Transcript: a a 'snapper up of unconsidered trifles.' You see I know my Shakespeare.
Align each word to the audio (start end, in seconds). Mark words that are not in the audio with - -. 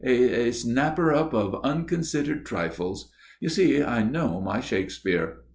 a 0.03 0.47
a 0.47 0.51
'snapper 0.51 1.13
up 1.13 1.31
of 1.31 1.63
unconsidered 1.63 2.43
trifles.' 2.43 3.11
You 3.39 3.49
see 3.49 3.83
I 3.83 4.01
know 4.01 4.41
my 4.41 4.59
Shakespeare. 4.59 5.41